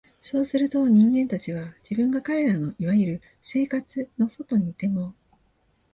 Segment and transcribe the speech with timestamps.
[0.19, 5.13] そうすると、人間たちは、自分が彼等の所謂「生活」の外にいても、